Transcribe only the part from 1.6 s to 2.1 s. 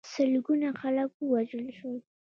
شول.